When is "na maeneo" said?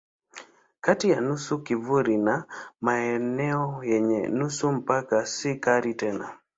2.17-3.83